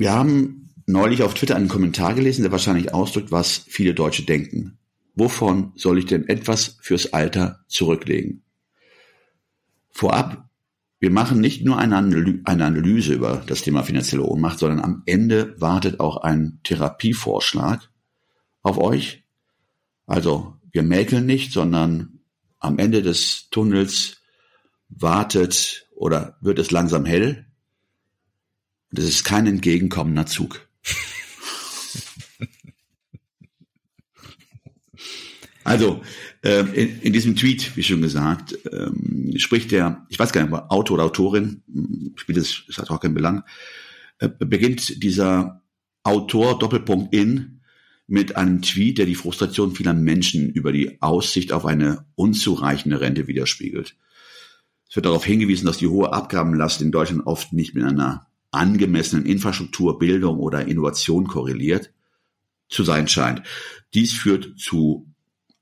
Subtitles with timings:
[0.00, 4.78] Wir haben neulich auf Twitter einen Kommentar gelesen, der wahrscheinlich ausdrückt, was viele Deutsche denken.
[5.14, 8.42] Wovon soll ich denn etwas fürs Alter zurücklegen?
[9.90, 10.48] Vorab,
[11.00, 11.98] wir machen nicht nur eine
[12.44, 17.90] Analyse über das Thema finanzielle Ohnmacht, sondern am Ende wartet auch ein Therapievorschlag
[18.62, 19.24] auf euch.
[20.06, 22.20] Also wir mäkeln nicht, sondern
[22.58, 24.22] am Ende des Tunnels
[24.88, 27.49] wartet oder wird es langsam hell
[28.90, 30.68] das ist kein entgegenkommender Zug.
[35.62, 36.02] Also,
[36.42, 40.52] äh, in, in, diesem Tweet, wie schon gesagt, ähm, spricht der, ich weiß gar nicht,
[40.52, 43.44] Autor oder Autorin, hm, spielt es, es hat auch keinen Belang,
[44.18, 45.62] äh, beginnt dieser
[46.02, 47.60] Autor Doppelpunkt in
[48.06, 53.28] mit einem Tweet, der die Frustration vieler Menschen über die Aussicht auf eine unzureichende Rente
[53.28, 53.96] widerspiegelt.
[54.88, 59.26] Es wird darauf hingewiesen, dass die hohe Abgabenlast in Deutschland oft nicht mit einer angemessenen
[59.26, 61.92] Infrastruktur, Bildung oder Innovation korreliert
[62.68, 63.42] zu sein scheint.
[63.94, 65.06] Dies führt zu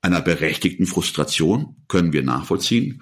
[0.01, 3.01] einer berechtigten Frustration, können wir nachvollziehen,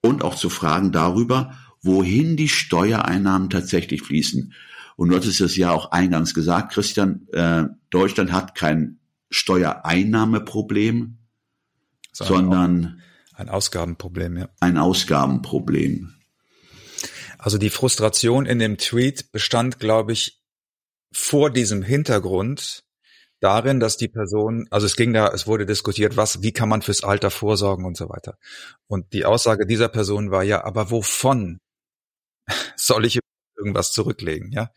[0.00, 4.52] und auch zu Fragen darüber, wohin die Steuereinnahmen tatsächlich fließen.
[4.96, 8.98] Und du hattest es ja auch eingangs gesagt, Christian, äh, Deutschland hat kein
[9.30, 11.18] Steuereinnahmeproblem,
[12.12, 13.02] sondern
[13.34, 14.48] ein Ausgabenproblem, ja.
[14.60, 16.14] Ein Ausgabenproblem.
[17.46, 20.42] Also die Frustration in dem Tweet bestand, glaube ich,
[21.12, 22.82] vor diesem Hintergrund
[23.38, 26.82] darin, dass die Person, also es ging da, es wurde diskutiert, was, wie kann man
[26.82, 28.36] fürs Alter vorsorgen und so weiter.
[28.88, 31.60] Und die Aussage dieser Person war ja, aber wovon
[32.74, 33.20] soll ich
[33.56, 34.72] irgendwas zurücklegen, ja?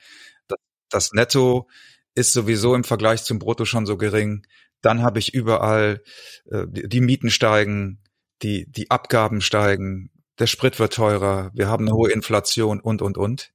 [0.48, 0.60] Das,
[0.92, 1.68] das Netto
[2.14, 4.46] ist sowieso im Vergleich zum Brutto schon so gering.
[4.82, 6.04] Dann habe ich überall,
[6.52, 8.04] äh, die, die Mieten steigen,
[8.44, 13.18] die, die Abgaben steigen, der Sprit wird teurer, wir haben eine hohe Inflation und, und,
[13.18, 13.52] und.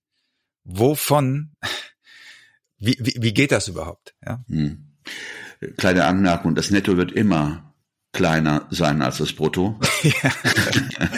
[0.64, 1.56] Wovon,
[2.78, 4.14] wie, wie, wie geht das überhaupt?
[4.24, 4.44] Ja?
[4.48, 4.92] Hm.
[5.76, 7.74] Kleine Anmerkung, das Netto wird immer
[8.12, 9.78] kleiner sein als das Brutto.
[10.02, 10.32] ja,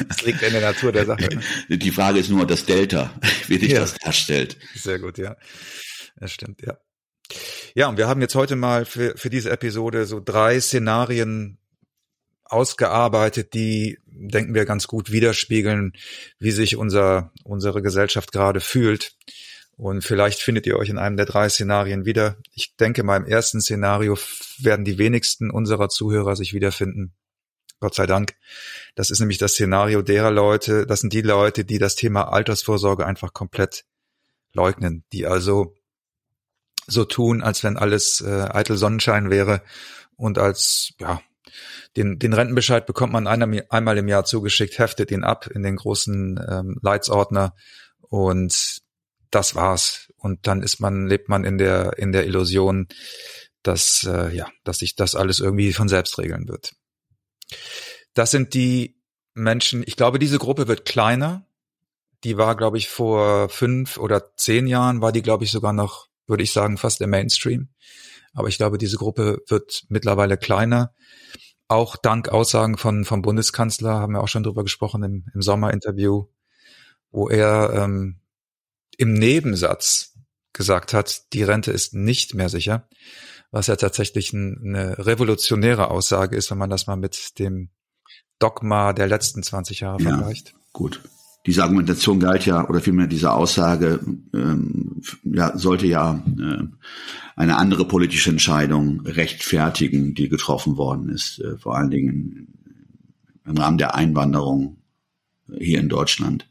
[0.09, 1.29] das liegt in der Natur der Sache.
[1.69, 1.79] Ne?
[1.79, 3.13] Die Frage ist nur das Delta,
[3.49, 3.81] wie sich ja.
[3.81, 4.57] das darstellt.
[4.75, 5.37] Sehr gut, ja.
[6.17, 6.79] Das stimmt, ja.
[7.75, 11.59] Ja, und wir haben jetzt heute mal für, für diese Episode so drei Szenarien
[12.49, 15.93] ausgearbeitet, die, denken wir, ganz gut widerspiegeln,
[16.39, 19.17] wie sich unser, unsere Gesellschaft gerade fühlt.
[19.77, 22.39] Und vielleicht findet ihr euch in einem der drei Szenarien wieder.
[22.53, 24.17] Ich denke mal, im ersten Szenario
[24.59, 27.15] werden die wenigsten unserer Zuhörer sich wiederfinden.
[27.79, 28.37] Gott sei Dank.
[28.95, 33.05] Das ist nämlich das Szenario derer Leute, das sind die Leute, die das Thema Altersvorsorge
[33.05, 33.85] einfach komplett
[34.55, 35.75] leugnen, die also
[36.87, 39.63] so tun, als wenn alles äh, eitel Sonnenschein wäre
[40.17, 41.21] und als ja
[41.97, 45.77] den, den Rentenbescheid bekommt man einer, einmal im Jahr zugeschickt, heftet ihn ab in den
[45.77, 47.55] großen ähm, Leitsordner
[48.01, 48.83] und
[49.31, 50.13] das war's.
[50.17, 52.89] Und dann ist man, lebt man in der, in der Illusion,
[53.63, 56.75] dass, äh, ja, dass sich das alles irgendwie von selbst regeln wird.
[58.15, 59.01] Das sind die
[59.35, 61.47] Menschen, ich glaube, diese Gruppe wird kleiner.
[62.25, 66.09] Die war, glaube ich, vor fünf oder zehn Jahren war die, glaube ich, sogar noch,
[66.27, 67.69] würde ich sagen, fast der Mainstream.
[68.33, 70.95] Aber ich glaube, diese Gruppe wird mittlerweile kleiner
[71.69, 76.27] auch dank Aussagen von vom Bundeskanzler haben wir auch schon drüber gesprochen im, im Sommerinterview,
[77.11, 78.21] wo er ähm,
[78.97, 80.15] im Nebensatz
[80.53, 82.89] gesagt hat, die Rente ist nicht mehr sicher,
[83.51, 87.71] was ja tatsächlich ein, eine revolutionäre Aussage ist, wenn man das mal mit dem
[88.39, 90.55] Dogma der letzten 20 Jahre ja, vergleicht.
[90.73, 91.01] Gut.
[91.47, 94.01] Diese Argumentation galt ja, oder vielmehr diese Aussage
[94.35, 96.65] ähm, ja, sollte ja äh,
[97.37, 102.49] eine andere politische Entscheidung rechtfertigen, die getroffen worden ist, äh, vor allen Dingen
[103.47, 104.79] im Rahmen der Einwanderung
[105.57, 106.51] hier in Deutschland,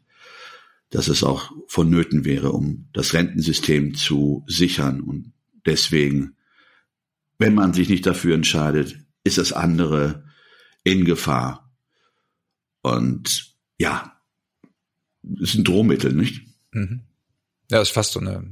[0.92, 5.01] dass es auch vonnöten wäre, um das Rentensystem zu sichern.
[5.01, 5.33] Und
[5.65, 6.38] deswegen,
[7.38, 10.24] wenn man sich nicht dafür entscheidet, ist das andere
[10.86, 11.69] in Gefahr.
[12.81, 14.14] Und ja,
[15.39, 16.44] ist ein Drohmittel, nicht?
[16.72, 17.01] Mhm.
[17.69, 18.44] Ja, ist fast so eine,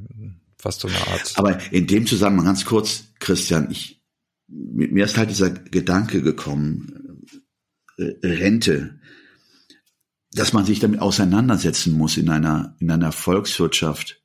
[0.57, 1.33] fast so eine Art.
[1.35, 4.01] Aber in dem Zusammenhang ganz kurz, Christian, ich,
[4.47, 7.25] mir ist halt dieser Gedanke gekommen,
[7.97, 8.99] äh, Rente,
[10.31, 14.21] dass man sich damit auseinandersetzen muss in einer, in einer Volkswirtschaft,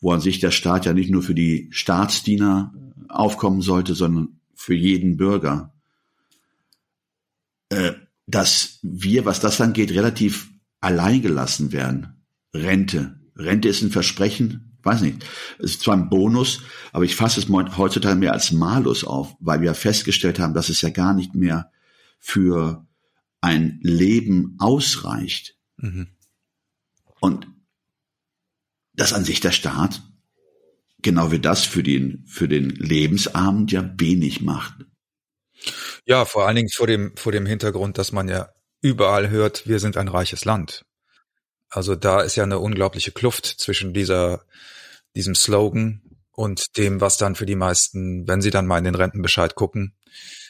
[0.00, 2.74] wo an sich der Staat ja nicht nur für die Staatsdiener
[3.08, 5.72] aufkommen sollte, sondern für jeden Bürger,
[7.70, 7.92] äh,
[8.26, 10.50] dass wir, was das angeht, relativ
[10.80, 12.24] allein gelassen werden.
[12.54, 13.20] Rente.
[13.36, 15.24] Rente ist ein Versprechen, weiß nicht.
[15.58, 16.62] Es ist zwar ein Bonus,
[16.92, 20.80] aber ich fasse es heutzutage mehr als Malus auf, weil wir festgestellt haben, dass es
[20.80, 21.70] ja gar nicht mehr
[22.18, 22.86] für
[23.40, 25.56] ein Leben ausreicht.
[25.76, 26.08] Mhm.
[27.20, 27.46] Und
[28.94, 30.02] dass an sich der Staat
[31.02, 34.74] genau wie das für den, für den Lebensabend ja wenig macht.
[36.04, 38.48] Ja, vor allen Dingen vor dem, vor dem Hintergrund, dass man ja
[38.80, 40.84] überall hört, wir sind ein reiches Land.
[41.68, 44.44] Also da ist ja eine unglaubliche Kluft zwischen dieser,
[45.14, 48.94] diesem Slogan und dem, was dann für die meisten, wenn sie dann mal in den
[48.94, 49.94] Rentenbescheid gucken,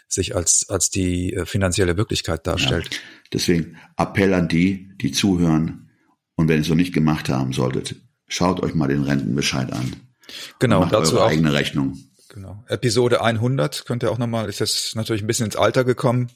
[0.09, 2.89] sich als, als die äh, finanzielle Wirklichkeit darstellt.
[2.91, 2.99] Ja,
[3.33, 5.91] deswegen Appell an die, die zuhören
[6.37, 7.97] und wenn ihr es noch nicht gemacht haben solltet,
[8.27, 9.97] schaut euch mal den Rentenbescheid an.
[10.59, 11.99] Genau, dazu eure auch, eigene Rechnung.
[12.33, 12.63] Genau.
[12.69, 16.31] Episode 100 könnt ihr auch nochmal, ist jetzt natürlich ein bisschen ins Alter gekommen,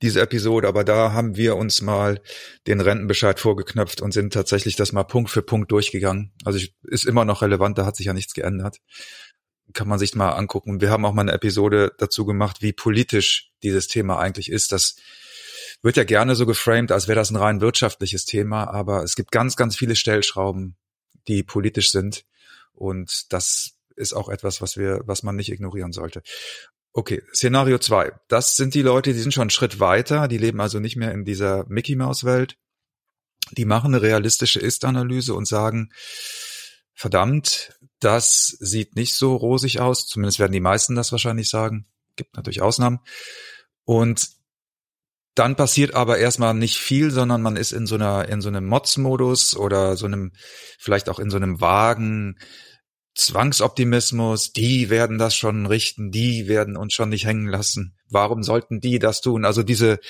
[0.00, 2.22] diese Episode, aber da haben wir uns mal
[2.66, 6.32] den Rentenbescheid vorgeknöpft und sind tatsächlich das mal Punkt für Punkt durchgegangen.
[6.46, 8.78] Also ich, ist immer noch relevant, da hat sich ja nichts geändert.
[9.74, 10.80] Kann man sich mal angucken.
[10.80, 14.72] Wir haben auch mal eine Episode dazu gemacht, wie politisch dieses Thema eigentlich ist.
[14.72, 14.96] Das
[15.82, 19.30] wird ja gerne so geframed, als wäre das ein rein wirtschaftliches Thema, aber es gibt
[19.30, 20.76] ganz, ganz viele Stellschrauben,
[21.28, 22.24] die politisch sind.
[22.72, 26.22] Und das ist auch etwas, was wir, was man nicht ignorieren sollte.
[26.92, 28.12] Okay, Szenario zwei.
[28.28, 31.12] Das sind die Leute, die sind schon einen Schritt weiter, die leben also nicht mehr
[31.12, 32.56] in dieser Mickey Mouse Welt.
[33.50, 35.90] Die machen eine realistische Ist-Analyse und sagen,
[36.94, 40.06] verdammt, das sieht nicht so rosig aus.
[40.06, 41.86] Zumindest werden die meisten das wahrscheinlich sagen.
[42.16, 43.00] Gibt natürlich Ausnahmen.
[43.84, 44.30] Und
[45.34, 48.66] dann passiert aber erstmal nicht viel, sondern man ist in so einer, in so einem
[48.66, 50.32] Mods-Modus oder so einem,
[50.78, 52.38] vielleicht auch in so einem vagen
[53.14, 57.96] Zwangsoptimismus, die werden das schon richten, die werden uns schon nicht hängen lassen.
[58.08, 59.44] Warum sollten die das tun?
[59.44, 60.00] Also diese,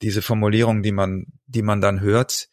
[0.00, 2.48] diese Formulierung, die man, die man dann hört,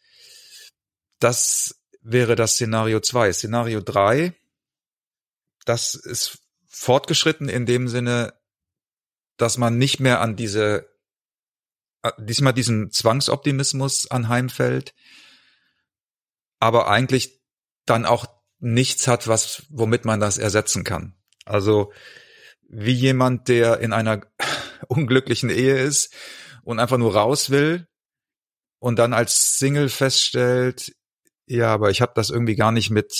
[1.20, 3.32] das wäre das Szenario zwei.
[3.32, 4.34] Szenario drei,
[5.64, 8.34] das ist fortgeschritten in dem Sinne,
[9.36, 10.88] dass man nicht mehr an diese,
[12.18, 14.94] diesmal diesen Zwangsoptimismus anheimfällt,
[16.58, 17.40] aber eigentlich
[17.86, 18.26] dann auch
[18.62, 21.14] nichts hat, was, womit man das ersetzen kann.
[21.44, 21.92] Also
[22.68, 24.22] wie jemand, der in einer
[24.88, 26.14] unglücklichen Ehe ist
[26.62, 27.88] und einfach nur raus will
[28.78, 30.94] und dann als Single feststellt,
[31.46, 33.12] ja, aber ich habe das irgendwie gar nicht mit,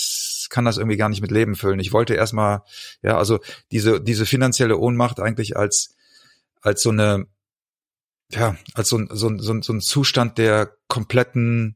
[0.49, 1.79] kann das irgendwie gar nicht mit Leben füllen.
[1.79, 2.61] Ich wollte erstmal,
[3.01, 3.39] ja, also
[3.71, 5.95] diese diese finanzielle Ohnmacht eigentlich als
[6.61, 7.27] als so eine,
[8.31, 11.75] ja, als so, so, so, so ein Zustand der kompletten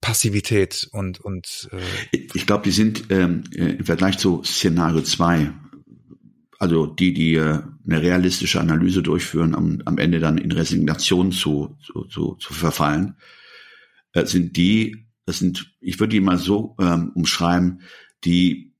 [0.00, 5.52] Passivität und und äh ich glaube, die sind ähm, äh, im Vergleich zu Szenario 2,
[6.58, 11.76] also die, die äh, eine realistische Analyse durchführen, am, am Ende dann in Resignation zu,
[11.84, 13.16] zu, zu, zu verfallen,
[14.12, 17.82] äh, sind die, das sind, ich würde die mal so ähm, umschreiben,
[18.24, 18.74] die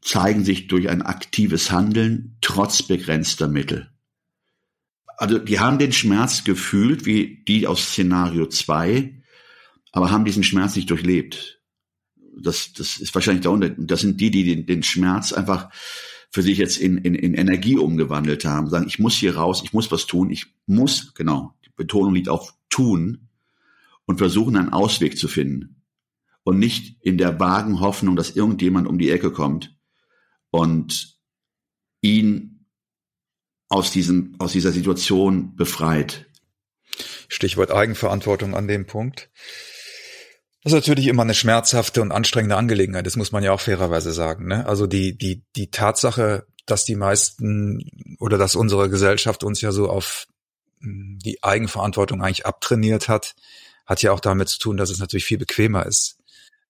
[0.00, 3.90] zeigen sich durch ein aktives Handeln trotz begrenzter Mittel.
[5.16, 9.21] Also die haben den Schmerz gefühlt, wie die aus Szenario 2,
[9.92, 11.60] aber haben diesen Schmerz nicht durchlebt.
[12.34, 13.76] Das, das ist wahrscheinlich der Unterschied.
[13.78, 15.70] Das sind die, die den, den Schmerz einfach
[16.30, 19.74] für sich jetzt in, in, in Energie umgewandelt haben, sagen, ich muss hier raus, ich
[19.74, 23.28] muss was tun, ich muss, genau, die Betonung liegt auf tun
[24.06, 25.82] und versuchen einen Ausweg zu finden
[26.42, 29.76] und nicht in der vagen Hoffnung, dass irgendjemand um die Ecke kommt
[30.50, 31.18] und
[32.00, 32.66] ihn
[33.68, 36.26] aus diesem, aus dieser Situation befreit.
[37.28, 39.30] Stichwort Eigenverantwortung an dem Punkt.
[40.62, 43.04] Das ist natürlich immer eine schmerzhafte und anstrengende Angelegenheit.
[43.06, 44.46] Das muss man ja auch fairerweise sagen.
[44.46, 44.64] Ne?
[44.66, 49.88] Also die, die, die Tatsache, dass die meisten oder dass unsere Gesellschaft uns ja so
[49.88, 50.28] auf
[50.80, 53.34] hm, die Eigenverantwortung eigentlich abtrainiert hat,
[53.86, 56.18] hat ja auch damit zu tun, dass es natürlich viel bequemer ist,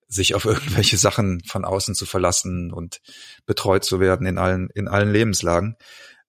[0.08, 3.02] sich auf irgendwelche Sachen von außen zu verlassen und
[3.44, 5.76] betreut zu werden in allen, in allen Lebenslagen.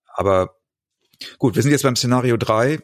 [0.08, 0.58] Aber
[1.38, 2.80] gut, wir sind jetzt beim Szenario drei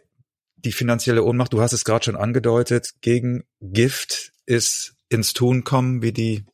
[0.65, 6.01] die finanzielle Ohnmacht, du hast es gerade schon angedeutet, gegen Gift ist ins Tun kommen,
[6.01, 6.45] wie die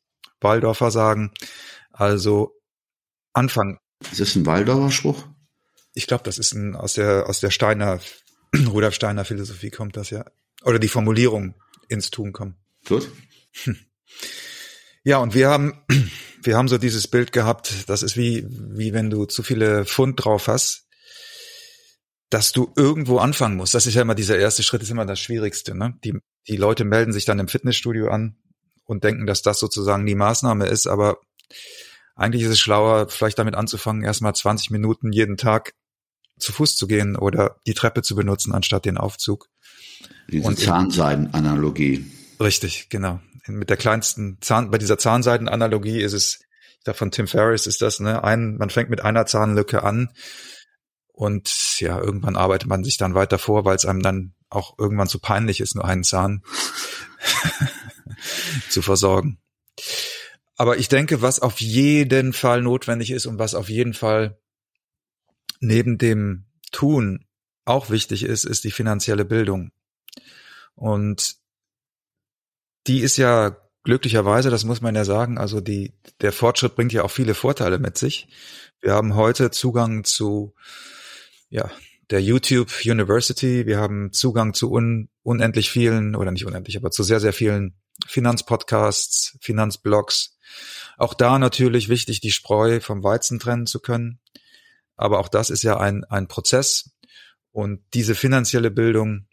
[0.41, 1.31] Waldorfer sagen.
[1.91, 2.51] Also
[3.33, 3.79] Anfang.
[4.11, 5.23] Ist das ein Waldorfer Spruch?
[5.93, 8.01] Ich glaube, das ist ein aus der aus der Steiner
[8.67, 10.25] Rudolf Steiner Philosophie kommt das ja
[10.63, 11.55] oder die Formulierung
[11.87, 12.55] ins Tun kommen.
[12.85, 13.09] Gut.
[15.03, 15.85] Ja, und wir haben
[16.43, 20.23] wir haben so dieses Bild gehabt, das ist wie wie wenn du zu viele Pfund
[20.23, 20.85] drauf hast
[22.29, 23.75] dass du irgendwo anfangen musst.
[23.75, 25.75] Das ist ja immer dieser erste Schritt, ist immer das Schwierigste.
[25.75, 25.93] Ne?
[26.03, 28.37] Die, die Leute melden sich dann im Fitnessstudio an
[28.85, 30.87] und denken, dass das sozusagen die Maßnahme ist.
[30.87, 31.17] Aber
[32.15, 35.73] eigentlich ist es schlauer, vielleicht damit anzufangen, erstmal 20 Minuten jeden Tag
[36.37, 39.47] zu Fuß zu gehen oder die Treppe zu benutzen, anstatt den Aufzug.
[40.29, 42.05] Diese und Zahnseiden-Analogie.
[42.39, 43.21] Richtig, genau.
[43.47, 46.39] Mit der kleinsten Zahn, bei dieser Zahnseiden-Analogie ist es,
[46.77, 50.09] ich glaube von Tim Ferriss ist das, ne, ein, man fängt mit einer Zahnlücke an
[51.13, 51.47] und
[51.79, 55.19] ja, irgendwann arbeitet man sich dann weiter vor, weil es einem dann auch irgendwann zu
[55.19, 56.43] peinlich ist, nur einen Zahn
[58.69, 59.39] zu versorgen.
[60.55, 64.39] Aber ich denke, was auf jeden Fall notwendig ist und was auf jeden Fall
[65.59, 67.25] neben dem Tun
[67.65, 69.71] auch wichtig ist, ist die finanzielle Bildung.
[70.75, 71.35] Und
[72.87, 77.03] die ist ja glücklicherweise, das muss man ja sagen, also die, der Fortschritt bringt ja
[77.03, 78.27] auch viele Vorteile mit sich.
[78.81, 80.53] Wir haben heute Zugang zu,
[81.55, 81.71] ja,
[82.09, 83.65] der YouTube University.
[83.65, 87.79] Wir haben Zugang zu un, unendlich vielen, oder nicht unendlich, aber zu sehr, sehr vielen
[88.07, 90.37] Finanzpodcasts, Finanzblogs.
[90.97, 94.19] Auch da natürlich wichtig, die Spreu vom Weizen trennen zu können.
[94.97, 96.91] Aber auch das ist ja ein, ein Prozess.
[97.51, 99.27] Und diese finanzielle Bildung,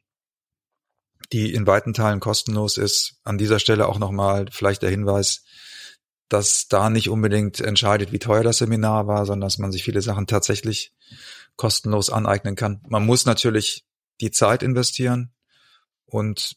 [1.33, 5.45] die in weiten Teilen kostenlos ist, an dieser Stelle auch nochmal vielleicht der Hinweis,
[6.33, 10.01] dass da nicht unbedingt entscheidet, wie teuer das Seminar war, sondern dass man sich viele
[10.01, 10.93] Sachen tatsächlich
[11.57, 12.81] kostenlos aneignen kann.
[12.89, 13.85] Man muss natürlich
[14.21, 15.31] die Zeit investieren
[16.07, 16.57] und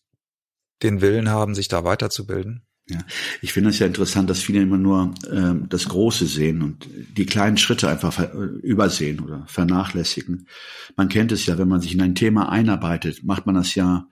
[0.82, 2.66] den Willen haben, sich da weiterzubilden.
[2.88, 3.00] Ja,
[3.42, 7.26] ich finde es ja interessant, dass viele immer nur ähm, das Große sehen und die
[7.26, 8.28] kleinen Schritte einfach äh,
[8.62, 10.48] übersehen oder vernachlässigen.
[10.96, 14.08] Man kennt es ja, wenn man sich in ein Thema einarbeitet, macht man das ja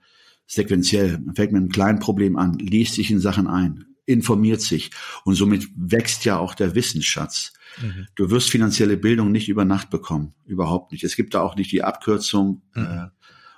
[0.46, 1.20] sequenziell.
[1.20, 4.90] Man fängt mit einem kleinen Problem an, liest sich in Sachen ein, informiert sich
[5.24, 7.52] und somit wächst ja auch der Wissensschatz.
[7.80, 8.06] Mhm.
[8.14, 11.04] Du wirst finanzielle Bildung nicht über Nacht bekommen, überhaupt nicht.
[11.04, 12.62] Es gibt da auch nicht die Abkürzung.
[12.74, 12.82] Mhm.
[12.82, 13.06] Äh,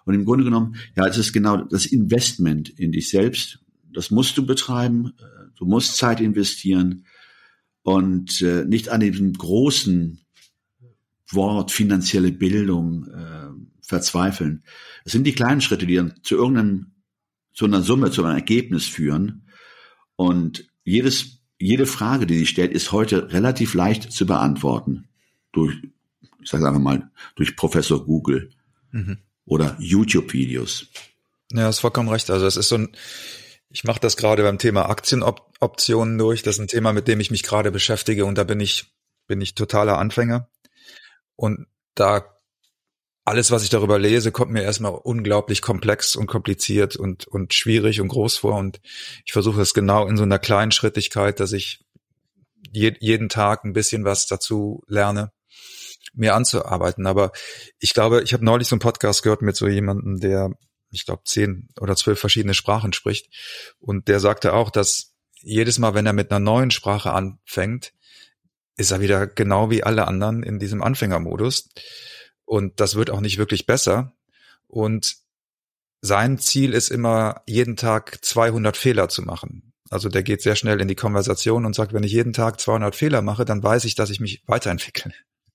[0.05, 3.61] und im Grunde genommen, ja, es ist genau das Investment in dich selbst
[3.97, 5.15] das musst du betreiben.
[5.57, 7.07] Du musst Zeit investieren
[7.83, 10.21] und äh, nicht an diesem großen
[11.31, 13.49] Wort finanzielle Bildung äh,
[13.81, 14.65] verzweifeln.
[15.05, 16.93] Es sind die kleinen Schritte, die dann zu irgendeinem,
[17.55, 19.46] zu einer Summe, zu einem Ergebnis führen.
[20.17, 25.09] Und jedes, jede Frage, die sich stellt, ist heute relativ leicht zu beantworten
[25.53, 25.77] durch,
[26.43, 28.51] ich sage einfach mal, durch Professor Google
[28.93, 29.19] mhm.
[29.45, 30.89] oder YouTube-Videos.
[31.53, 32.31] Ja, ist vollkommen recht.
[32.31, 32.89] Also es ist so ein,
[33.71, 36.43] ich mache das gerade beim Thema Aktienoptionen durch.
[36.43, 38.93] Das ist ein Thema, mit dem ich mich gerade beschäftige und da bin ich,
[39.27, 40.49] bin ich totaler Anfänger.
[41.37, 42.36] Und da
[43.27, 48.01] alles, was ich darüber lese, kommt mir erstmal unglaublich komplex und kompliziert und, und schwierig
[48.01, 48.55] und groß vor.
[48.55, 48.81] Und
[49.25, 51.81] ich versuche es genau in so einer kleinen Schrittigkeit, dass ich
[52.71, 55.33] je, jeden Tag ein bisschen was dazu lerne,
[56.15, 57.07] mir anzuarbeiten.
[57.09, 57.33] Aber
[57.81, 60.53] ich glaube, ich habe neulich so einen Podcast gehört mit so jemandem, der
[60.93, 63.29] ich glaube, zehn oder zwölf verschiedene Sprachen spricht.
[63.81, 67.93] Und der sagte auch, dass jedes Mal, wenn er mit einer neuen Sprache anfängt,
[68.77, 71.69] ist er wieder genau wie alle anderen in diesem Anfängermodus.
[72.47, 74.17] Und das wird auch nicht wirklich besser.
[74.67, 75.17] Und
[76.01, 79.73] sein Ziel ist immer, jeden Tag 200 Fehler zu machen.
[79.91, 82.97] Also der geht sehr schnell in die Konversation und sagt, wenn ich jeden Tag 200
[82.97, 85.13] Fehler mache, dann weiß ich, dass ich mich weiterentwickle.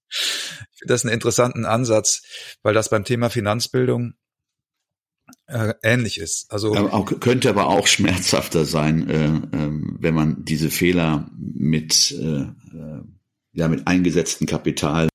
[0.10, 2.24] Ich finde das einen interessanten Ansatz,
[2.64, 4.14] weil das beim Thema Finanzbildung
[5.48, 6.52] äh, ähnlich ist.
[6.52, 9.70] Also aber auch, könnte aber auch schmerzhafter sein, äh, äh,
[10.00, 13.02] wenn man diese Fehler mit äh, äh,
[13.54, 15.10] ja mit eingesetztem Kapital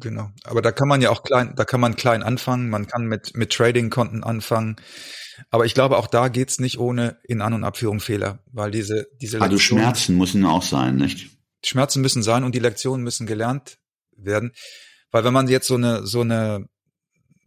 [0.00, 0.30] Genau.
[0.44, 2.70] Aber da kann man ja auch klein, da kann man klein anfangen.
[2.70, 4.76] Man kann mit, mit Trading-Konten anfangen.
[5.50, 9.06] Aber ich glaube, auch da geht's nicht ohne in An- und Abführung Fehler, weil diese,
[9.20, 11.30] diese Also Schmerzen müssen auch sein, nicht?
[11.64, 13.78] Schmerzen müssen sein und die Lektionen müssen gelernt
[14.16, 14.52] werden.
[15.10, 16.66] Weil wenn man jetzt so eine, so eine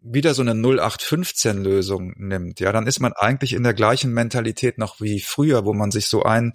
[0.08, 5.02] wieder so eine 0815-Lösung nimmt, ja, dann ist man eigentlich in der gleichen Mentalität noch
[5.02, 6.54] wie früher, wo man sich so ein,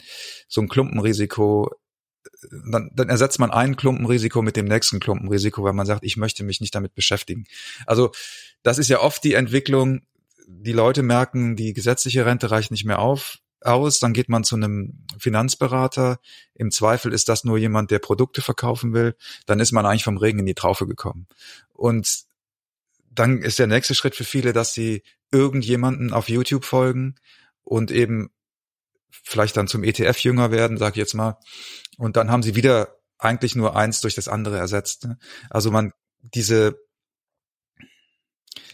[0.49, 1.69] so ein Klumpenrisiko,
[2.51, 6.45] dann, dann ersetzt man ein Klumpenrisiko mit dem nächsten Klumpenrisiko, weil man sagt, ich möchte
[6.45, 7.45] mich nicht damit beschäftigen.
[7.87, 8.11] Also
[8.63, 10.03] das ist ja oft die Entwicklung,
[10.47, 14.57] die Leute merken, die gesetzliche Rente reicht nicht mehr auf, aus, dann geht man zu
[14.57, 16.19] einem Finanzberater.
[16.55, 19.15] Im Zweifel ist das nur jemand, der Produkte verkaufen will.
[19.47, 21.27] Dann ist man eigentlich vom Regen in die Traufe gekommen.
[21.75, 22.25] Und
[23.11, 27.17] dann ist der nächste Schritt für viele, dass sie irgendjemanden auf YouTube folgen
[27.63, 28.31] und eben
[29.11, 31.39] vielleicht dann zum ETF-Jünger werden, sag ich jetzt mal.
[31.97, 35.05] Und dann haben sie wieder eigentlich nur eins durch das andere ersetzt.
[35.05, 35.19] Ne?
[35.51, 36.79] Also man, diese,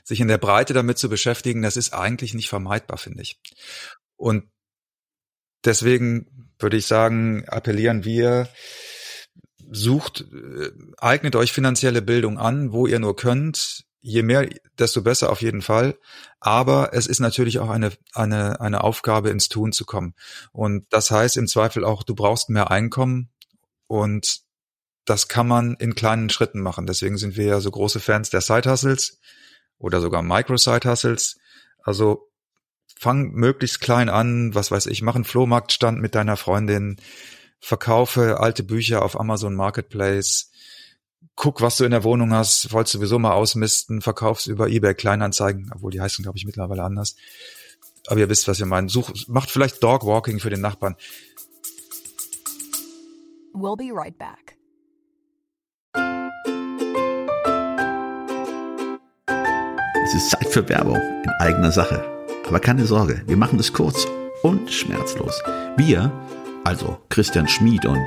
[0.05, 3.41] sich in der Breite damit zu beschäftigen, das ist eigentlich nicht vermeidbar, finde ich.
[4.17, 4.51] Und
[5.65, 8.49] deswegen würde ich sagen, appellieren wir,
[9.69, 14.49] sucht, äh, eignet euch finanzielle Bildung an, wo ihr nur könnt, je mehr,
[14.79, 15.99] desto besser auf jeden Fall.
[16.39, 20.15] Aber es ist natürlich auch eine, eine, eine Aufgabe, ins Tun zu kommen.
[20.53, 23.31] Und das heißt im Zweifel auch, du brauchst mehr Einkommen
[23.89, 24.43] und
[25.05, 26.87] das kann man in kleinen Schritten machen.
[26.87, 29.19] Deswegen sind wir ja so große Fans der Side Hustles
[29.79, 31.37] oder sogar Micro Side Hustles.
[31.83, 32.31] Also
[32.97, 36.97] fang möglichst klein an, was weiß ich, mach einen Flohmarktstand mit deiner Freundin,
[37.59, 40.53] verkaufe alte Bücher auf Amazon Marketplace,
[41.37, 45.71] guck, was du in der Wohnung hast, wolltest sowieso mal ausmisten, verkaufst über eBay Kleinanzeigen,
[45.75, 47.15] obwohl die heißen, glaube ich, mittlerweile anders.
[48.09, 48.91] Aber ihr wisst, was ihr meint.
[48.91, 50.97] Such, macht vielleicht Dogwalking für den Nachbarn.
[53.53, 54.57] We'll be right back.
[60.05, 62.05] Es ist Zeit für Werbung in eigener Sache.
[62.47, 64.07] Aber keine Sorge, wir machen es kurz
[64.43, 65.43] und schmerzlos.
[65.77, 66.13] Wir,
[66.65, 68.07] also Christian Schmid und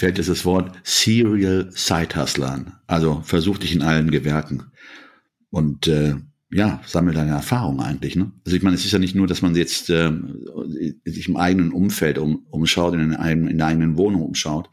[0.00, 2.72] Mir fällt jetzt das Wort Serial Side Hustler an.
[2.86, 4.64] Also versuch dich in allen Gewerken.
[5.50, 6.14] Und äh,
[6.50, 8.16] ja, sammel deine Erfahrung eigentlich.
[8.16, 8.32] Ne?
[8.44, 10.10] Also ich meine, es ist ja nicht nur, dass man jetzt äh,
[11.04, 14.70] sich im eigenen Umfeld um, umschaut, in, einem, in der eigenen Wohnung umschaut,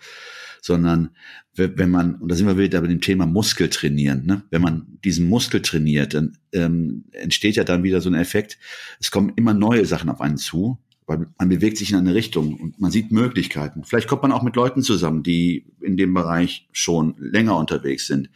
[0.61, 1.09] sondern
[1.55, 4.43] wenn man, und da sind wir wieder bei dem Thema Muskel trainieren, ne?
[4.51, 8.59] wenn man diesen Muskel trainiert, dann ähm, entsteht ja dann wieder so ein Effekt,
[8.99, 12.55] es kommen immer neue Sachen auf einen zu, weil man bewegt sich in eine Richtung
[12.55, 13.85] und man sieht Möglichkeiten.
[13.85, 18.29] Vielleicht kommt man auch mit Leuten zusammen, die in dem Bereich schon länger unterwegs sind.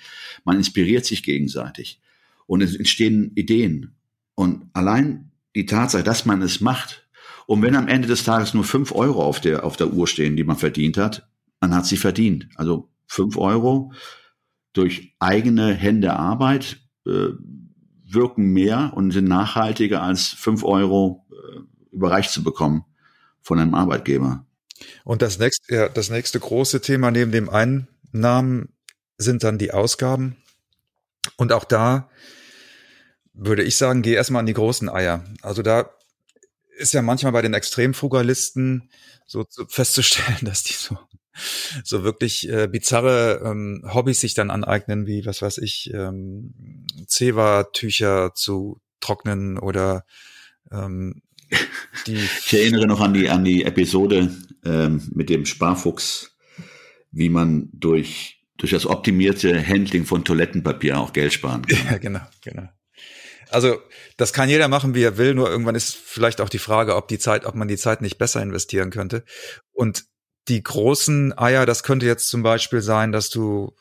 [0.46, 2.00] Man inspiriert sich gegenseitig
[2.48, 3.92] und es entstehen Ideen.
[4.36, 7.06] Und allein die Tatsache, dass man es macht,
[7.46, 10.38] und wenn am Ende des Tages nur fünf Euro auf der, auf der Uhr stehen,
[10.38, 11.28] die man verdient hat,
[11.60, 12.48] man hat sie verdient.
[12.56, 13.92] Also fünf Euro
[14.72, 17.30] durch eigene Hände Arbeit äh,
[18.06, 21.26] wirken mehr und sind nachhaltiger als fünf Euro
[21.92, 22.86] überreicht zu bekommen
[23.42, 24.46] von einem Arbeitgeber.
[25.04, 28.70] Und das nächste, ja, das nächste große Thema neben dem Einnahmen
[29.18, 30.38] sind dann die Ausgaben.
[31.38, 32.10] Und auch da
[33.34, 35.24] würde ich sagen, geh erstmal an die großen Eier.
[35.42, 35.92] Also da
[36.78, 38.90] ist ja manchmal bei den Extremfrugalisten
[39.26, 40.98] so festzustellen, dass die so
[41.84, 46.54] so wirklich äh, bizarre ähm, Hobbys sich dann aneignen, wie was weiß ich, ähm,
[47.08, 50.06] Zewa-Tücher zu trocknen oder
[50.72, 51.22] ähm,
[52.06, 54.36] ich erinnere noch an die, an die Episode
[54.66, 56.38] ähm, mit dem Sparfuchs,
[57.12, 61.80] wie man durch, durch das optimierte Handling von Toilettenpapier auch Geld sparen kann.
[61.92, 62.70] Ja, genau, genau.
[63.50, 63.82] Also
[64.16, 67.10] das kann jeder machen, wie er will, nur irgendwann ist vielleicht auch die Frage, ob
[67.10, 69.24] die Zeit, ob man die Zeit nicht besser investieren könnte.
[69.74, 70.06] Und
[70.48, 73.76] die großen Eier, das könnte jetzt zum Beispiel sein, dass du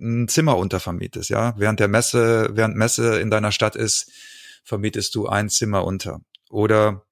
[0.00, 1.54] ein Zimmer untervermietest, ja.
[1.56, 4.10] Während der Messe, während Messe in deiner Stadt ist,
[4.64, 6.20] vermietest du ein Zimmer unter.
[6.52, 7.06] Oder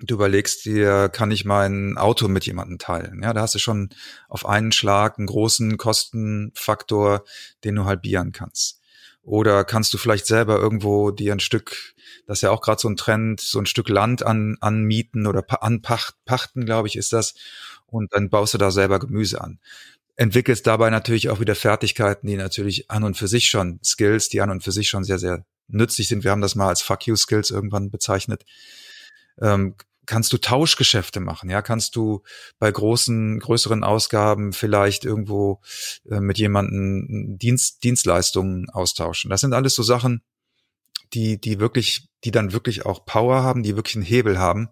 [0.00, 3.22] du überlegst dir, kann ich mein Auto mit jemandem teilen?
[3.22, 3.90] Ja, da hast du schon
[4.28, 7.24] auf einen Schlag einen großen Kostenfaktor,
[7.62, 8.80] den du halbieren kannst.
[9.22, 11.94] Oder kannst du vielleicht selber irgendwo dir ein Stück,
[12.26, 15.44] das ist ja auch gerade so ein Trend, so ein Stück Land an, anmieten oder
[15.62, 17.34] anpachten, glaube ich, ist das.
[17.86, 19.60] Und dann baust du da selber Gemüse an.
[20.16, 24.40] Entwickelst dabei natürlich auch wieder Fertigkeiten, die natürlich an und für sich schon, Skills, die
[24.40, 26.24] an und für sich schon sehr, sehr nützlich sind.
[26.24, 28.44] Wir haben das mal als Fuck You Skills irgendwann bezeichnet.
[29.40, 29.74] Ähm,
[30.06, 32.22] kannst du Tauschgeschäfte machen, ja, kannst du
[32.58, 35.60] bei großen, größeren Ausgaben vielleicht irgendwo
[36.10, 39.30] äh, mit jemandem Dienst, Dienstleistungen austauschen.
[39.30, 40.22] Das sind alles so Sachen,
[41.12, 44.68] die, die wirklich, die dann wirklich auch Power haben, die wirklich einen Hebel haben.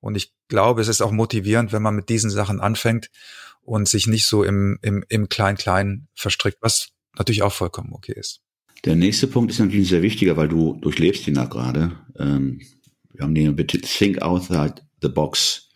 [0.00, 3.10] Und ich glaube, es ist auch motivierend, wenn man mit diesen Sachen anfängt
[3.62, 8.40] und sich nicht so im, im, im Klein-Klein verstrickt, was natürlich auch vollkommen okay ist.
[8.84, 11.92] Der nächste Punkt ist natürlich sehr wichtiger, weil du durchlebst ihn da gerade.
[12.18, 12.60] Ähm,
[13.12, 15.68] wir haben den Think Outside the Box.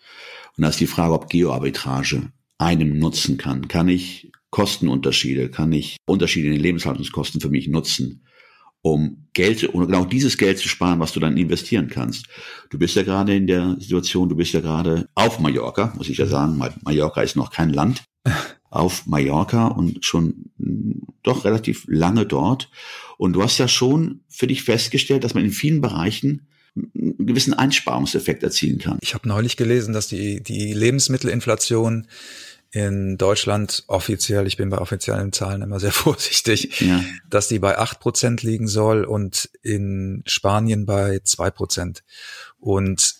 [0.56, 3.68] Und da ist die Frage, ob Geoarbitrage einem nutzen kann.
[3.68, 8.24] Kann ich Kostenunterschiede, kann ich Unterschiede in den Lebenshaltungskosten für mich nutzen,
[8.84, 12.26] um Geld, um genau dieses Geld zu sparen, was du dann investieren kannst.
[12.68, 16.18] Du bist ja gerade in der Situation, du bist ja gerade auf Mallorca, muss ich
[16.18, 18.04] ja sagen, Mallorca ist noch kein Land,
[18.70, 22.68] auf Mallorca und schon hm, doch relativ lange dort.
[23.16, 27.54] Und du hast ja schon für dich festgestellt, dass man in vielen Bereichen einen gewissen
[27.54, 28.98] Einsparungseffekt erzielen kann.
[29.00, 32.06] Ich habe neulich gelesen, dass die, die Lebensmittelinflation
[32.74, 37.04] in Deutschland offiziell, ich bin bei offiziellen Zahlen immer sehr vorsichtig, ja.
[37.30, 42.02] dass die bei acht Prozent liegen soll und in Spanien bei zwei Prozent.
[42.58, 43.14] Und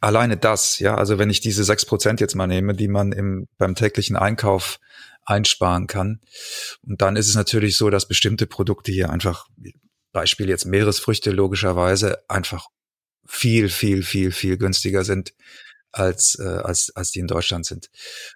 [0.00, 3.48] alleine das, ja, also wenn ich diese sechs Prozent jetzt mal nehme, die man im,
[3.58, 4.78] beim täglichen Einkauf
[5.24, 6.20] einsparen kann,
[6.86, 9.48] und dann ist es natürlich so, dass bestimmte Produkte hier einfach,
[10.12, 12.68] Beispiel jetzt Meeresfrüchte logischerweise, einfach
[13.26, 15.34] viel, viel, viel, viel günstiger sind
[15.92, 17.90] als, äh, als, als die in Deutschland sind.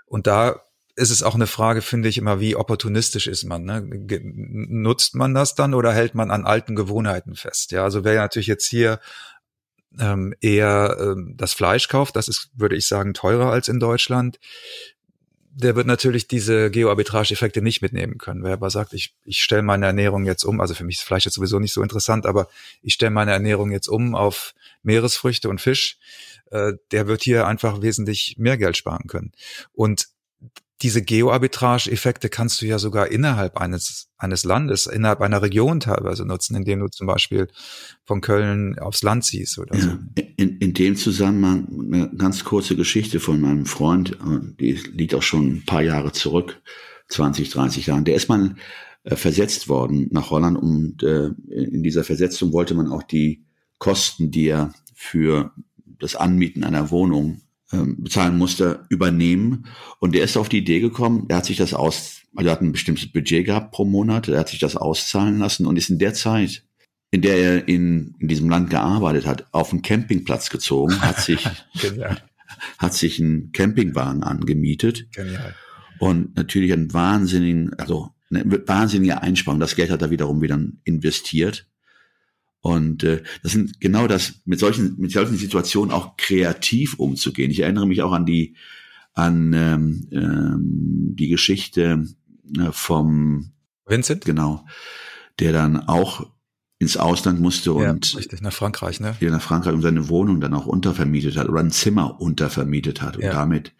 [0.06, 0.63] Und da
[0.96, 3.64] ist es auch eine Frage, finde ich immer, wie opportunistisch ist man?
[3.64, 3.82] Ne?
[4.22, 7.72] Nutzt man das dann oder hält man an alten Gewohnheiten fest?
[7.72, 9.00] Ja, also wer natürlich jetzt hier
[9.98, 14.38] ähm, eher ähm, das Fleisch kauft, das ist, würde ich sagen, teurer als in Deutschland
[15.56, 18.42] der wird natürlich diese Geoarbitrage-Effekte nicht mitnehmen können.
[18.42, 21.24] Wer aber sagt, ich, ich stelle meine Ernährung jetzt um, also für mich ist Fleisch
[21.26, 22.48] jetzt sowieso nicht so interessant, aber
[22.82, 25.98] ich stelle meine Ernährung jetzt um auf Meeresfrüchte und Fisch,
[26.50, 29.30] äh, der wird hier einfach wesentlich mehr Geld sparen können.
[29.72, 30.08] Und
[30.82, 36.56] diese Geoarbitrage-Effekte kannst du ja sogar innerhalb eines, eines Landes, innerhalb einer Region teilweise nutzen,
[36.56, 37.48] indem du zum Beispiel
[38.04, 39.90] von Köln aufs Land ziehst oder so.
[40.36, 44.18] in, in dem Zusammenhang eine ganz kurze Geschichte von meinem Freund,
[44.60, 46.60] die liegt auch schon ein paar Jahre zurück,
[47.08, 48.04] 20, 30 Jahren.
[48.04, 48.56] Der ist mal
[49.04, 53.44] äh, versetzt worden nach Holland und äh, in dieser Versetzung wollte man auch die
[53.78, 55.52] Kosten, die er für
[55.98, 59.66] das Anmieten einer Wohnung bezahlen musste, übernehmen.
[60.00, 62.62] Und der ist auf die Idee gekommen, er hat sich das aus, also er hat
[62.62, 65.98] ein bestimmtes Budget gehabt pro Monat, er hat sich das auszahlen lassen und ist in
[65.98, 66.64] der Zeit,
[67.10, 71.48] in der er in, in diesem Land gearbeitet hat, auf einen Campingplatz gezogen, hat sich,
[72.78, 75.06] hat sich einen Campingwagen angemietet.
[75.12, 75.54] Genial.
[76.00, 79.60] Und natürlich einen wahnsinnigen, also eine wahnsinnige Einsparung.
[79.60, 81.68] Das Geld hat er wiederum wieder investiert.
[82.64, 87.50] Und äh, das sind genau das, mit solchen, mit solchen Situationen auch kreativ umzugehen.
[87.50, 88.56] Ich erinnere mich auch an die,
[89.12, 92.06] an ähm, ähm, die Geschichte
[92.58, 93.52] äh, vom
[93.84, 94.64] Vincent, genau,
[95.40, 96.30] der dann auch
[96.78, 99.14] ins Ausland musste ja, und richtig nach Frankreich, ne?
[99.20, 103.18] Ja, nach Frankreich und seine Wohnung dann auch untervermietet hat oder ein Zimmer untervermietet hat
[103.18, 103.32] und ja.
[103.34, 103.74] damit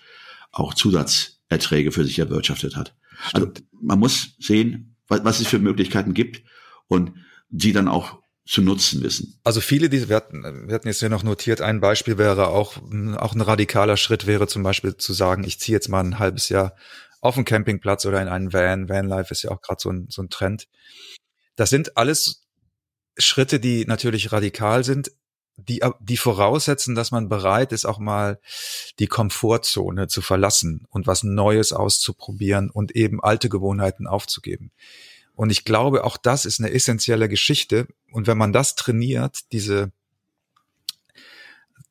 [0.53, 2.95] auch Zusatzerträge für sich erwirtschaftet hat.
[3.33, 3.65] Also Stimmt.
[3.73, 6.43] Also man muss sehen, was, was es für Möglichkeiten gibt
[6.87, 7.13] und
[7.49, 9.41] die dann auch zu nutzen wissen.
[9.43, 12.77] Also viele, die wir hatten, wir hatten jetzt hier noch notiert, ein Beispiel wäre auch,
[12.77, 16.51] auch ein radikaler Schritt wäre zum Beispiel zu sagen, ich ziehe jetzt mal ein halbes
[16.51, 16.77] Jahr
[17.21, 18.89] auf einen Campingplatz oder in einen Van.
[18.89, 20.69] Vanlife ist ja auch gerade so ein, so ein Trend.
[21.57, 22.43] Das sind alles
[23.17, 25.11] Schritte, die natürlich radikal sind,
[25.57, 28.41] die, die voraussetzen, dass man bereit ist, auch mal
[28.99, 34.73] die Komfortzone zu verlassen und was Neues auszuprobieren und eben alte Gewohnheiten aufzugeben.
[35.35, 37.89] Und ich glaube, auch das ist eine essentielle Geschichte.
[38.13, 39.93] Und wenn man das trainiert, diese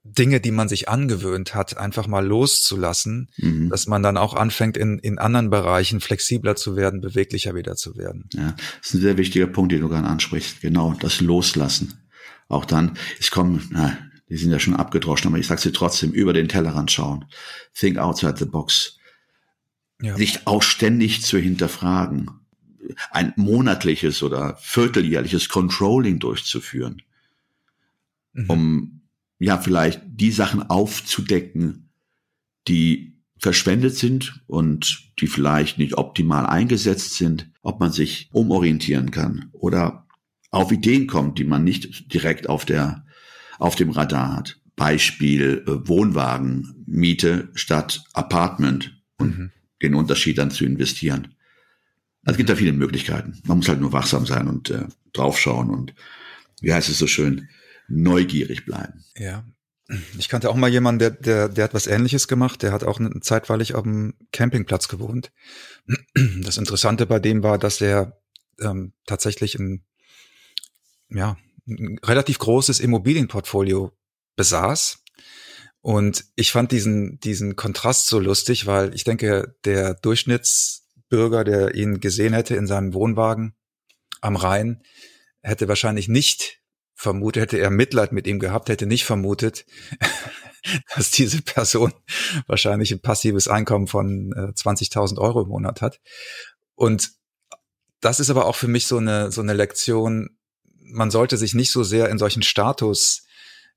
[0.06, 3.69] Dinge, die man sich angewöhnt hat, einfach mal loszulassen, mhm.
[3.69, 7.95] dass man dann auch anfängt, in, in anderen Bereichen flexibler zu werden, beweglicher wieder zu
[7.97, 8.29] werden.
[8.34, 10.62] Ja, das ist ein sehr wichtiger Punkt, den du gerade ansprichst.
[10.62, 11.93] Genau, das Loslassen.
[12.49, 13.97] Auch dann, es kommen, na,
[14.29, 17.25] die sind ja schon abgedroschen, aber ich sage sie trotzdem, über den Tellerrand schauen.
[17.73, 18.97] Think outside the box.
[20.01, 20.17] Ja.
[20.17, 22.29] Sich auch ständig zu hinterfragen
[23.12, 27.02] ein monatliches oder vierteljährliches Controlling durchzuführen,
[28.34, 28.50] mhm.
[28.50, 29.02] um
[29.39, 31.89] ja vielleicht die Sachen aufzudecken,
[32.67, 39.50] die verschwendet sind und die vielleicht nicht optimal eingesetzt sind, ob man sich umorientieren kann
[39.52, 40.08] oder
[40.50, 43.06] auf Ideen kommt, die man nicht direkt auf der
[43.60, 44.60] auf dem Radar hat.
[44.76, 49.52] Beispiel äh, Wohnwagen, Miete statt Apartment und mhm.
[49.82, 51.36] den Unterschied dann zu investieren.
[52.23, 53.41] Also es gibt da viele Möglichkeiten.
[53.45, 55.93] Man muss halt nur wachsam sein und äh, draufschauen und
[56.62, 57.49] wie heißt es so schön,
[57.88, 59.03] neugierig bleiben.
[59.17, 59.45] Ja.
[60.17, 62.63] Ich kannte auch mal jemanden, der, der, der hat was ähnliches gemacht.
[62.63, 65.31] Der hat auch zeitweilig auf dem Campingplatz gewohnt.
[66.41, 68.21] Das Interessante bei dem war, dass er
[68.62, 69.83] ähm, tatsächlich ein,
[71.09, 73.91] ja, ein relativ großes Immobilienportfolio
[74.38, 75.03] besaß.
[75.81, 80.83] Und ich fand diesen, diesen Kontrast so lustig, weil ich denke, der Durchschnitts
[81.13, 83.54] Bürger, der ihn gesehen hätte in seinem Wohnwagen
[84.21, 84.82] am Rhein,
[85.43, 86.63] hätte wahrscheinlich nicht
[86.95, 89.67] vermutet, hätte er Mitleid mit ihm gehabt, hätte nicht vermutet,
[90.95, 91.93] dass diese Person
[92.47, 96.02] wahrscheinlich ein passives Einkommen von 20.000 äh, Euro im Monat hat.
[96.73, 97.12] Und
[97.99, 100.39] das ist aber auch für mich so eine, so eine Lektion.
[100.80, 102.41] Man sollte sich nicht so sehr in solchen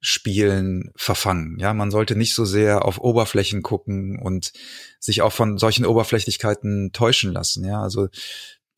[0.00, 1.58] Statusspielen verfangen.
[1.58, 4.52] Ja, man sollte nicht so sehr auf Oberflächen gucken und
[5.00, 7.64] sich auch von solchen Oberflächlichkeiten täuschen lassen.
[7.64, 8.08] Ja, also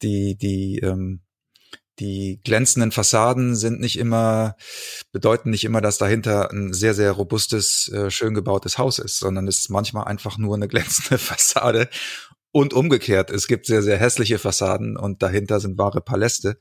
[0.02, 1.20] die, die, ähm,
[1.98, 4.56] die glänzenden Fassaden sind nicht immer,
[5.10, 9.48] bedeuten nicht immer, dass dahinter ein sehr, sehr robustes, äh, schön gebautes Haus ist, sondern
[9.48, 11.88] es ist manchmal einfach nur eine glänzende Fassade.
[12.50, 16.58] Und umgekehrt, es gibt sehr, sehr hässliche Fassaden und dahinter sind wahre Paläste.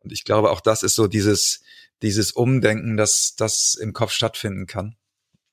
[0.00, 1.60] Und ich glaube, auch das ist so dieses,
[2.02, 4.96] dieses Umdenken, das, das im Kopf stattfinden kann,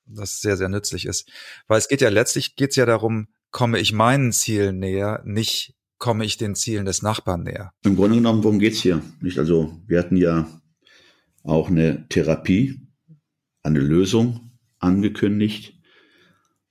[0.06, 1.30] das sehr, sehr nützlich ist.
[1.68, 5.76] Weil es geht ja letztlich, geht es ja darum, komme ich meinen Zielen näher, nicht
[5.98, 7.74] komme ich den Zielen des Nachbarn näher.
[7.84, 9.02] Im Grunde genommen, worum geht's hier?
[9.20, 9.40] Nicht?
[9.40, 10.48] Also wir hatten ja
[11.44, 12.88] auch eine Therapie,
[13.64, 15.74] eine Lösung angekündigt,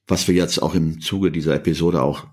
[0.06, 2.26] was wir jetzt auch im Zuge dieser Episode auch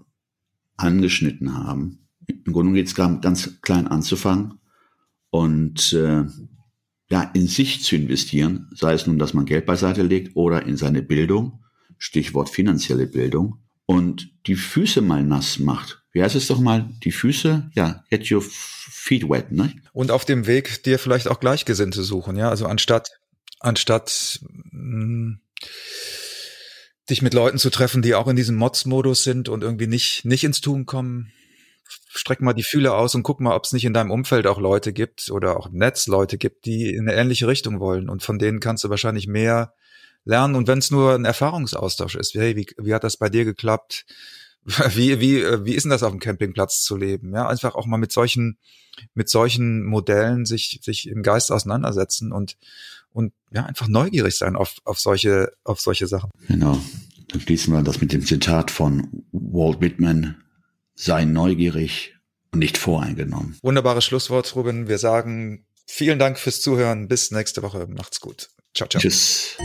[0.77, 2.07] angeschnitten haben.
[2.27, 4.59] Im Grunde geht es ganz klein anzufangen
[5.29, 6.25] und äh,
[7.13, 10.77] ja, in sich zu investieren, sei es nun, dass man Geld beiseite legt oder in
[10.77, 11.63] seine Bildung,
[11.99, 16.01] Stichwort finanzielle Bildung, und die Füße mal nass macht.
[16.11, 19.75] Wie heißt es doch mal, die Füße, ja, get your feet wet, ne?
[19.91, 23.11] Und auf dem Weg dir vielleicht auch Gleichgesinnte suchen, ja, also anstatt,
[23.59, 24.39] anstatt,
[24.71, 25.39] mh, hm,
[27.11, 30.45] dich mit Leuten zu treffen, die auch in diesem Mods-Modus sind und irgendwie nicht, nicht
[30.45, 31.31] ins Tun kommen,
[31.85, 34.59] streck mal die Fühle aus und guck mal, ob es nicht in deinem Umfeld auch
[34.59, 38.09] Leute gibt oder auch im Netz Leute gibt, die in eine ähnliche Richtung wollen.
[38.09, 39.73] Und von denen kannst du wahrscheinlich mehr
[40.25, 40.55] lernen.
[40.55, 44.05] Und wenn es nur ein Erfahrungsaustausch ist, hey, wie, wie hat das bei dir geklappt?
[44.95, 47.33] Wie, wie, äh, wie ist denn das auf dem Campingplatz zu leben?
[47.33, 48.57] Ja, einfach auch mal mit solchen,
[49.13, 52.55] mit solchen Modellen sich, sich im Geist auseinandersetzen und,
[53.11, 56.29] und ja, einfach neugierig sein auf, auf solche, auf solche Sachen.
[56.47, 56.79] Genau.
[57.27, 60.41] Dann schließen wir das mit dem Zitat von Walt Whitman.
[60.95, 62.15] Sei neugierig
[62.51, 63.57] und nicht voreingenommen.
[63.61, 64.87] Wunderbares Schlusswort, Ruben.
[64.87, 67.07] Wir sagen vielen Dank fürs Zuhören.
[67.07, 67.87] Bis nächste Woche.
[67.87, 68.49] Macht's gut.
[68.75, 69.01] Ciao, ciao.
[69.01, 69.57] Tschüss.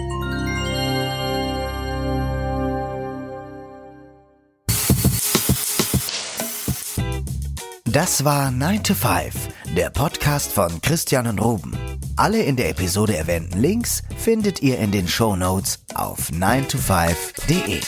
[7.85, 9.35] Das war 9 to 5,
[9.75, 11.77] der Podcast von Christian und Ruben.
[12.17, 17.81] Alle in der Episode erwähnten Links findet ihr in den Show Notes auf 9to5.de.